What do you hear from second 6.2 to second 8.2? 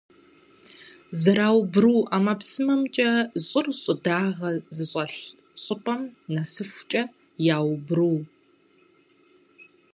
нэсыхункӀэ яубру.